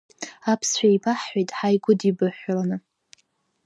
Аԥсшәа 0.51 0.87
еибаҳҳәеит, 0.89 1.49
ҳааигәыдибаҳәҳәаланы. 1.57 2.77